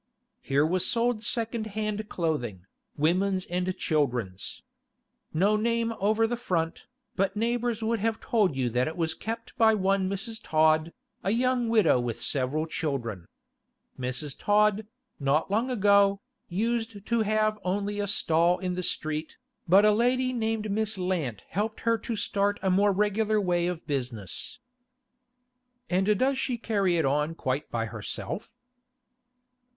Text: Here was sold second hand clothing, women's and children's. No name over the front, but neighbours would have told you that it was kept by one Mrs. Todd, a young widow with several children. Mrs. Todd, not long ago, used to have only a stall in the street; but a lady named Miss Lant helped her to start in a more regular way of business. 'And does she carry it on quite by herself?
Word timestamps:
Here 0.41 0.65
was 0.65 0.83
sold 0.87 1.23
second 1.23 1.67
hand 1.77 2.09
clothing, 2.09 2.65
women's 2.97 3.45
and 3.45 3.77
children's. 3.77 4.63
No 5.31 5.55
name 5.57 5.93
over 5.99 6.25
the 6.25 6.35
front, 6.35 6.87
but 7.15 7.35
neighbours 7.35 7.83
would 7.83 7.99
have 7.99 8.19
told 8.19 8.55
you 8.55 8.71
that 8.71 8.87
it 8.87 8.97
was 8.97 9.13
kept 9.13 9.55
by 9.59 9.75
one 9.75 10.09
Mrs. 10.09 10.39
Todd, 10.41 10.91
a 11.23 11.29
young 11.29 11.69
widow 11.69 11.99
with 11.99 12.19
several 12.19 12.65
children. 12.65 13.27
Mrs. 13.99 14.35
Todd, 14.39 14.87
not 15.19 15.51
long 15.51 15.69
ago, 15.69 16.19
used 16.49 17.05
to 17.05 17.21
have 17.21 17.59
only 17.63 17.99
a 17.99 18.07
stall 18.07 18.57
in 18.57 18.73
the 18.73 18.81
street; 18.81 19.37
but 19.67 19.85
a 19.85 19.91
lady 19.91 20.33
named 20.33 20.71
Miss 20.71 20.97
Lant 20.97 21.43
helped 21.49 21.81
her 21.81 21.99
to 21.99 22.15
start 22.15 22.59
in 22.63 22.67
a 22.69 22.71
more 22.71 22.91
regular 22.91 23.39
way 23.39 23.67
of 23.67 23.85
business. 23.85 24.57
'And 25.91 26.17
does 26.17 26.39
she 26.39 26.57
carry 26.57 26.97
it 26.97 27.05
on 27.05 27.35
quite 27.35 27.69
by 27.69 27.85
herself? 27.85 28.49